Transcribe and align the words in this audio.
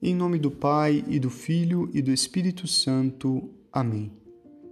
Em 0.00 0.14
nome 0.14 0.38
do 0.38 0.48
Pai 0.48 1.04
e 1.08 1.18
do 1.18 1.28
Filho 1.28 1.90
e 1.92 2.00
do 2.00 2.12
Espírito 2.12 2.68
Santo. 2.68 3.50
Amém. 3.72 4.12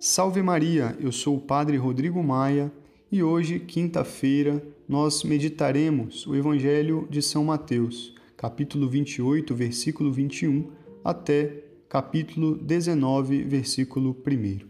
Salve 0.00 0.42
Maria, 0.42 0.96
eu 1.00 1.12
sou 1.12 1.36
o 1.36 1.40
Padre 1.40 1.76
Rodrigo 1.76 2.20
Maia 2.24 2.72
e 3.10 3.22
hoje, 3.22 3.60
quinta-feira, 3.60 4.60
nós 4.88 5.22
meditaremos 5.22 6.26
o 6.26 6.34
Evangelho 6.34 7.06
de 7.08 7.22
São 7.22 7.44
Mateus, 7.44 8.12
capítulo 8.36 8.88
28, 8.88 9.54
versículo 9.54 10.10
21, 10.10 10.72
até 11.04 11.66
capítulo 11.88 12.56
19, 12.56 13.44
versículo 13.44 14.16
1. 14.26 14.66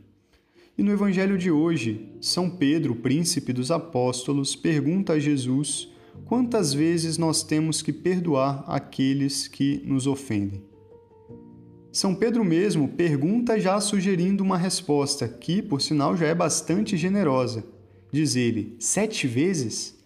E 0.77 0.83
no 0.83 0.93
Evangelho 0.93 1.39
de 1.39 1.51
hoje, 1.51 2.11
São 2.21 2.51
Pedro, 2.51 2.95
príncipe 2.95 3.55
dos 3.55 3.71
apóstolos, 3.71 4.55
pergunta 4.55 5.15
a 5.15 5.19
Jesus 5.19 5.92
quantas 6.25 6.73
vezes 6.73 7.19
nós 7.19 7.43
temos 7.43 7.83
que 7.83 7.93
perdoar 7.93 8.65
aqueles 8.67 9.49
que 9.49 9.83
nos 9.85 10.07
ofendem. 10.07 10.63
São 11.93 12.15
Pedro 12.15 12.43
mesmo 12.43 12.89
pergunta 12.89 13.61
já 13.61 13.79
sugerindo 13.79 14.43
uma 14.43 14.57
resposta 14.57 15.29
que, 15.29 15.61
por 15.61 15.83
sinal, 15.83 16.17
já 16.17 16.27
é 16.27 16.35
bastante 16.35 16.97
generosa. 16.97 17.65
Diz 18.11 18.35
ele: 18.35 18.77
sete 18.79 19.27
vezes? 19.27 19.99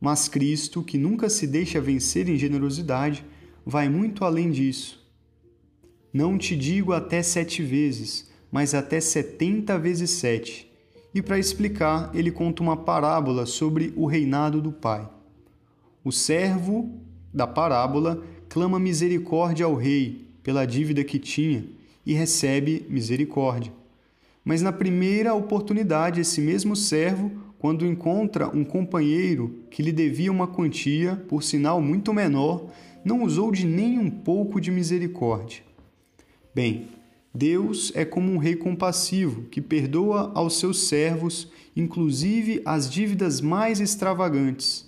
Mas 0.00 0.28
Cristo, 0.28 0.82
que 0.82 0.96
nunca 0.96 1.28
se 1.28 1.46
deixa 1.46 1.80
vencer 1.80 2.28
em 2.28 2.38
generosidade, 2.38 3.24
vai 3.64 3.88
muito 3.88 4.24
além 4.24 4.50
disso. 4.50 5.04
Não 6.12 6.38
te 6.38 6.56
digo 6.56 6.92
até 6.92 7.22
sete 7.22 7.62
vezes, 7.62 8.30
mas 8.50 8.74
até 8.74 9.00
setenta 9.00 9.78
vezes 9.78 10.10
sete. 10.10 10.72
E 11.14 11.20
para 11.20 11.38
explicar, 11.38 12.10
ele 12.14 12.30
conta 12.30 12.62
uma 12.62 12.76
parábola 12.76 13.44
sobre 13.44 13.92
o 13.96 14.06
reinado 14.06 14.60
do 14.62 14.72
Pai. 14.72 15.15
O 16.06 16.12
servo 16.12 16.88
da 17.34 17.48
parábola 17.48 18.22
clama 18.48 18.78
misericórdia 18.78 19.66
ao 19.66 19.74
rei 19.74 20.28
pela 20.40 20.64
dívida 20.64 21.02
que 21.02 21.18
tinha 21.18 21.64
e 22.06 22.14
recebe 22.14 22.86
misericórdia. 22.88 23.72
Mas 24.44 24.62
na 24.62 24.70
primeira 24.70 25.34
oportunidade, 25.34 26.20
esse 26.20 26.40
mesmo 26.40 26.76
servo, 26.76 27.32
quando 27.58 27.84
encontra 27.84 28.46
um 28.56 28.62
companheiro 28.62 29.64
que 29.68 29.82
lhe 29.82 29.90
devia 29.90 30.30
uma 30.30 30.46
quantia, 30.46 31.16
por 31.28 31.42
sinal 31.42 31.82
muito 31.82 32.14
menor, 32.14 32.70
não 33.04 33.24
usou 33.24 33.50
de 33.50 33.66
nem 33.66 33.98
um 33.98 34.08
pouco 34.08 34.60
de 34.60 34.70
misericórdia. 34.70 35.64
Bem, 36.54 36.86
Deus 37.34 37.90
é 37.96 38.04
como 38.04 38.30
um 38.30 38.38
rei 38.38 38.54
compassivo 38.54 39.42
que 39.50 39.60
perdoa 39.60 40.30
aos 40.36 40.60
seus 40.60 40.86
servos, 40.86 41.50
inclusive 41.74 42.62
as 42.64 42.88
dívidas 42.88 43.40
mais 43.40 43.80
extravagantes 43.80 44.86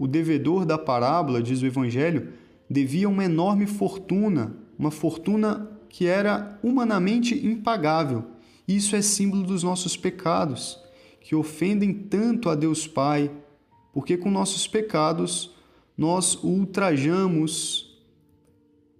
o 0.00 0.08
devedor 0.08 0.64
da 0.64 0.78
parábola, 0.78 1.42
diz 1.42 1.60
o 1.60 1.66
Evangelho, 1.66 2.32
devia 2.70 3.06
uma 3.06 3.22
enorme 3.22 3.66
fortuna, 3.66 4.56
uma 4.78 4.90
fortuna 4.90 5.70
que 5.90 6.06
era 6.06 6.58
humanamente 6.62 7.34
impagável. 7.46 8.24
Isso 8.66 8.96
é 8.96 9.02
símbolo 9.02 9.42
dos 9.42 9.62
nossos 9.62 9.98
pecados, 9.98 10.80
que 11.20 11.34
ofendem 11.34 11.92
tanto 11.92 12.48
a 12.48 12.54
Deus 12.54 12.86
Pai, 12.86 13.30
porque 13.92 14.16
com 14.16 14.30
nossos 14.30 14.66
pecados 14.66 15.54
nós 15.98 16.34
o 16.42 16.46
ultrajamos, 16.46 18.00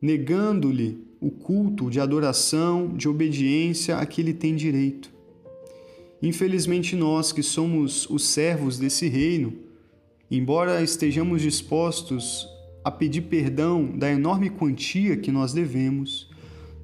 negando-lhe 0.03 1.03
o 1.19 1.31
culto 1.31 1.89
de 1.89 1.99
adoração, 1.99 2.89
de 2.95 3.09
obediência 3.09 3.97
a 3.97 4.05
que 4.05 4.21
ele 4.21 4.35
tem 4.35 4.55
direito. 4.55 5.11
Infelizmente, 6.23 6.95
nós 6.95 7.33
que 7.33 7.43
somos 7.43 8.07
os 8.11 8.27
servos 8.27 8.79
desse 8.79 9.09
reino, 9.09 9.70
Embora 10.31 10.81
estejamos 10.81 11.43
dispostos 11.43 12.49
a 12.85 12.91
pedir 12.91 13.23
perdão 13.23 13.99
da 13.99 14.09
enorme 14.09 14.49
quantia 14.49 15.17
que 15.17 15.33
nós 15.33 15.53
devemos, 15.53 16.31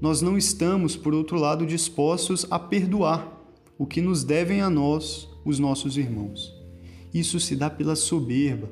nós 0.01 0.21
não 0.21 0.37
estamos, 0.37 0.97
por 0.97 1.15
outro 1.15 1.39
lado, 1.39 1.65
dispostos 1.65 2.45
a 2.51 2.59
perdoar 2.59 3.41
o 3.79 3.87
que 3.87 4.01
nos 4.01 4.25
devem 4.25 4.63
a 4.63 4.69
nós, 4.69 5.29
os 5.45 5.61
nossos 5.61 5.97
irmãos. 5.97 6.53
Isso 7.15 7.39
se 7.39 7.55
dá 7.55 7.71
pela 7.71 7.95
soberba. 7.95 8.69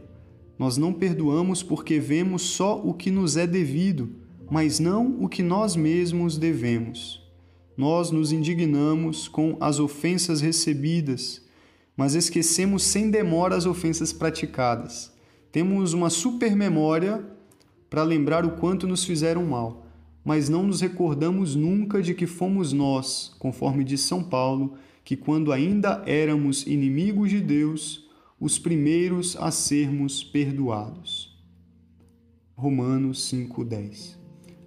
Nós 0.59 0.77
não 0.77 0.93
perdoamos 0.93 1.63
porque 1.63 2.01
vemos 2.01 2.43
só 2.43 2.77
o 2.85 2.93
que 2.93 3.13
nos 3.13 3.37
é 3.37 3.47
devido, 3.47 4.11
mas 4.51 4.81
não 4.81 5.23
o 5.23 5.29
que 5.29 5.43
nós 5.43 5.77
mesmos 5.77 6.37
devemos. 6.37 7.23
Nós 7.77 8.11
nos 8.11 8.33
indignamos 8.33 9.29
com 9.29 9.57
as 9.61 9.79
ofensas 9.79 10.41
recebidas 10.41 11.44
mas 11.97 12.15
esquecemos 12.15 12.83
sem 12.83 13.11
demora 13.11 13.57
as 13.57 13.67
ofensas 13.67 14.13
praticadas. 14.13 15.13
Temos 15.53 15.93
uma 15.93 16.11
supermemória 16.11 17.25
para 17.89 18.03
lembrar 18.03 18.45
o 18.45 18.53
quanto 18.53 18.89
nos 18.89 19.05
fizeram 19.05 19.45
mal, 19.45 19.87
mas 20.25 20.49
não 20.49 20.65
nos 20.65 20.81
recordamos 20.81 21.55
nunca 21.55 22.03
de 22.03 22.15
que 22.15 22.27
fomos 22.27 22.73
nós, 22.73 23.35
conforme 23.39 23.85
diz 23.85 24.01
São 24.01 24.25
Paulo, 24.25 24.75
que 25.05 25.17
quando 25.17 25.53
ainda 25.53 26.03
éramos 26.07 26.67
inimigos 26.67 27.31
de 27.31 27.41
Deus, 27.41 28.09
os 28.41 28.59
primeiros 28.59 29.37
a 29.37 29.51
sermos 29.51 30.25
perdoados. 30.25 31.39
Romanos 32.57 33.29
5:10. 33.29 34.19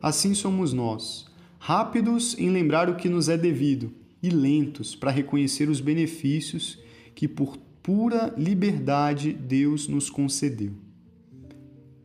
Assim 0.01 0.33
somos 0.33 0.71
nós, 0.73 1.25
rápidos 1.57 2.37
em 2.37 2.49
lembrar 2.49 2.89
o 2.89 2.95
que 2.95 3.09
nos 3.09 3.27
é 3.27 3.37
devido 3.37 3.91
e 4.21 4.29
lentos 4.29 4.95
para 4.95 5.11
reconhecer 5.11 5.69
os 5.69 5.81
benefícios 5.81 6.79
que 7.17 7.27
por 7.27 7.57
pura 7.81 8.31
liberdade 8.37 9.33
Deus 9.33 9.87
nos 9.87 10.07
concedeu. 10.07 10.73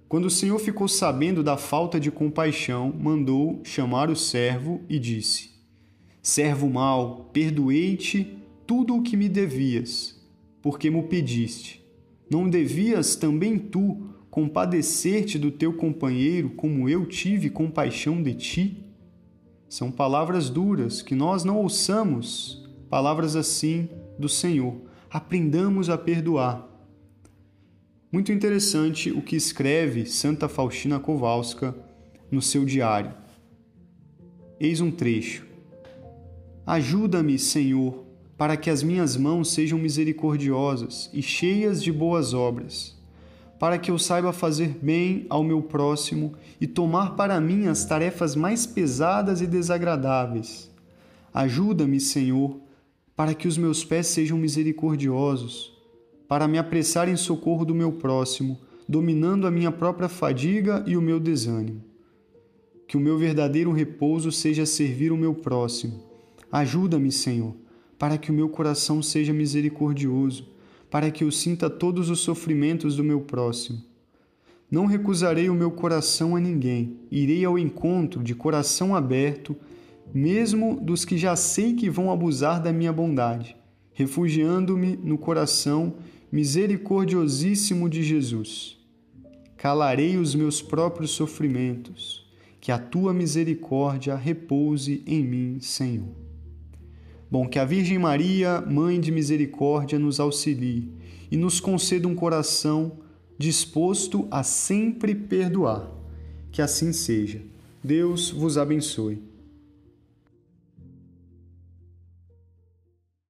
Quando 0.08 0.24
o 0.24 0.30
Senhor 0.30 0.58
ficou 0.58 0.88
sabendo 0.88 1.42
da 1.42 1.58
falta 1.58 2.00
de 2.00 2.10
compaixão, 2.10 2.90
mandou 2.98 3.60
chamar 3.62 4.08
o 4.08 4.16
servo 4.16 4.80
e 4.88 4.98
disse: 4.98 5.50
Servo 6.22 6.70
mau, 6.70 7.28
perdoei-te 7.30 8.38
tudo 8.66 8.96
o 8.96 9.02
que 9.02 9.14
me 9.14 9.28
devias, 9.28 10.18
porque 10.62 10.88
me 10.88 11.02
pediste. 11.02 11.84
Não 12.30 12.48
devias 12.48 13.14
também 13.14 13.58
tu 13.58 14.14
compadecer-te 14.30 15.38
do 15.38 15.50
teu 15.50 15.74
companheiro 15.74 16.48
como 16.56 16.88
eu 16.88 17.04
tive 17.04 17.50
compaixão 17.50 18.22
de 18.22 18.32
ti? 18.32 18.84
São 19.68 19.90
palavras 19.90 20.48
duras 20.48 21.02
que 21.02 21.14
nós 21.14 21.44
não 21.44 21.58
ouçamos, 21.58 22.66
palavras 22.88 23.36
assim 23.36 23.90
do 24.18 24.26
Senhor 24.26 24.90
aprendamos 25.12 25.90
a 25.90 25.98
perdoar. 25.98 26.66
Muito 28.10 28.32
interessante 28.32 29.10
o 29.10 29.20
que 29.20 29.36
escreve 29.36 30.06
Santa 30.06 30.48
Faustina 30.48 30.98
Kowalska 30.98 31.74
no 32.30 32.40
seu 32.40 32.64
diário. 32.64 33.12
Eis 34.58 34.80
um 34.80 34.90
trecho. 34.90 35.46
Ajuda-me, 36.66 37.38
Senhor, 37.38 38.06
para 38.38 38.56
que 38.56 38.70
as 38.70 38.82
minhas 38.82 39.14
mãos 39.14 39.52
sejam 39.52 39.78
misericordiosas 39.78 41.10
e 41.12 41.20
cheias 41.20 41.82
de 41.82 41.92
boas 41.92 42.32
obras, 42.32 42.96
para 43.58 43.76
que 43.76 43.90
eu 43.90 43.98
saiba 43.98 44.32
fazer 44.32 44.78
bem 44.80 45.26
ao 45.28 45.44
meu 45.44 45.60
próximo 45.60 46.32
e 46.58 46.66
tomar 46.66 47.16
para 47.16 47.38
mim 47.38 47.66
as 47.66 47.84
tarefas 47.84 48.34
mais 48.34 48.64
pesadas 48.64 49.42
e 49.42 49.46
desagradáveis. 49.46 50.70
Ajuda-me, 51.34 52.00
Senhor, 52.00 52.62
para 53.16 53.34
que 53.34 53.46
os 53.46 53.58
meus 53.58 53.84
pés 53.84 54.06
sejam 54.06 54.38
misericordiosos, 54.38 55.72
para 56.26 56.48
me 56.48 56.58
apressar 56.58 57.08
em 57.08 57.16
socorro 57.16 57.64
do 57.64 57.74
meu 57.74 57.92
próximo, 57.92 58.58
dominando 58.88 59.46
a 59.46 59.50
minha 59.50 59.70
própria 59.70 60.08
fadiga 60.08 60.82
e 60.86 60.96
o 60.96 61.02
meu 61.02 61.20
desânimo. 61.20 61.82
Que 62.86 62.96
o 62.96 63.00
meu 63.00 63.18
verdadeiro 63.18 63.72
repouso 63.72 64.32
seja 64.32 64.66
servir 64.66 65.12
o 65.12 65.16
meu 65.16 65.34
próximo. 65.34 66.02
Ajuda-me, 66.50 67.12
Senhor, 67.12 67.54
para 67.98 68.18
que 68.18 68.30
o 68.30 68.34
meu 68.34 68.48
coração 68.48 69.02
seja 69.02 69.32
misericordioso, 69.32 70.48
para 70.90 71.10
que 71.10 71.24
eu 71.24 71.30
sinta 71.30 71.70
todos 71.70 72.10
os 72.10 72.20
sofrimentos 72.20 72.96
do 72.96 73.04
meu 73.04 73.20
próximo. 73.20 73.82
Não 74.70 74.86
recusarei 74.86 75.50
o 75.50 75.54
meu 75.54 75.70
coração 75.70 76.34
a 76.34 76.40
ninguém, 76.40 76.96
irei 77.10 77.44
ao 77.44 77.58
encontro 77.58 78.22
de 78.22 78.34
coração 78.34 78.94
aberto 78.94 79.54
mesmo 80.12 80.78
dos 80.80 81.04
que 81.04 81.16
já 81.16 81.34
sei 81.36 81.74
que 81.74 81.88
vão 81.88 82.10
abusar 82.10 82.62
da 82.62 82.72
minha 82.72 82.92
bondade, 82.92 83.56
refugiando-me 83.92 84.96
no 84.96 85.16
coração 85.16 85.94
misericordiosíssimo 86.30 87.88
de 87.88 88.02
Jesus. 88.02 88.78
Calarei 89.56 90.16
os 90.16 90.34
meus 90.34 90.60
próprios 90.60 91.12
sofrimentos, 91.12 92.26
que 92.60 92.72
a 92.72 92.78
tua 92.78 93.12
misericórdia 93.12 94.14
repouse 94.14 95.02
em 95.06 95.22
mim, 95.22 95.58
Senhor. 95.60 96.14
Bom, 97.30 97.48
que 97.48 97.58
a 97.58 97.64
Virgem 97.64 97.98
Maria, 97.98 98.60
Mãe 98.60 99.00
de 99.00 99.10
Misericórdia, 99.10 99.98
nos 99.98 100.20
auxilie 100.20 100.92
e 101.30 101.36
nos 101.36 101.60
conceda 101.60 102.06
um 102.06 102.14
coração 102.14 102.98
disposto 103.38 104.28
a 104.30 104.42
sempre 104.42 105.14
perdoar. 105.14 105.90
Que 106.50 106.60
assim 106.60 106.92
seja. 106.92 107.40
Deus 107.82 108.30
vos 108.30 108.58
abençoe. 108.58 109.31